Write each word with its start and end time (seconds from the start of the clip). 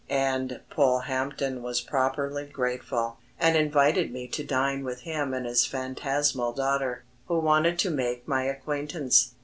And 0.09 0.61
Polehampton 0.71 1.61
was 1.61 1.79
properly 1.79 2.47
grateful, 2.47 3.19
and 3.39 3.55
invited 3.55 4.11
me 4.11 4.27
to 4.29 4.43
dine 4.43 4.83
with 4.83 5.01
him 5.01 5.31
and 5.31 5.45
his 5.45 5.67
phantasmal 5.67 6.53
daughter 6.53 7.03
who 7.27 7.37
wanted 7.37 7.77
to 7.77 7.91
make 7.91 8.27
my 8.27 8.45
acquaintance. 8.45 9.35